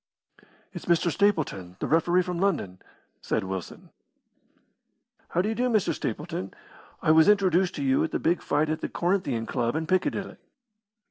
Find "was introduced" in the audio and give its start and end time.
7.11-7.75